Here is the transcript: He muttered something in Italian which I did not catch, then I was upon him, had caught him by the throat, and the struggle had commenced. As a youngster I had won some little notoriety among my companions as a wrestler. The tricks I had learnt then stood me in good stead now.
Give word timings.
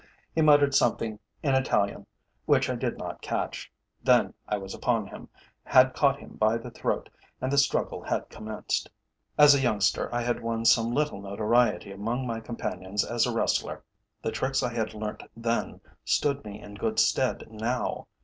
He 0.33 0.41
muttered 0.41 0.73
something 0.73 1.19
in 1.43 1.53
Italian 1.53 2.07
which 2.47 2.71
I 2.71 2.75
did 2.75 2.97
not 2.97 3.21
catch, 3.21 3.71
then 4.01 4.33
I 4.49 4.57
was 4.57 4.73
upon 4.73 5.05
him, 5.05 5.29
had 5.63 5.93
caught 5.93 6.17
him 6.17 6.37
by 6.39 6.57
the 6.57 6.71
throat, 6.71 7.07
and 7.39 7.51
the 7.51 7.57
struggle 7.59 8.01
had 8.01 8.27
commenced. 8.31 8.89
As 9.37 9.53
a 9.53 9.61
youngster 9.61 10.09
I 10.11 10.23
had 10.23 10.41
won 10.41 10.65
some 10.65 10.91
little 10.91 11.21
notoriety 11.21 11.91
among 11.91 12.25
my 12.25 12.39
companions 12.39 13.05
as 13.05 13.27
a 13.27 13.31
wrestler. 13.31 13.83
The 14.23 14.31
tricks 14.31 14.63
I 14.63 14.73
had 14.73 14.95
learnt 14.95 15.21
then 15.37 15.79
stood 16.03 16.43
me 16.43 16.59
in 16.59 16.73
good 16.73 16.97
stead 16.99 17.43
now. 17.51 18.07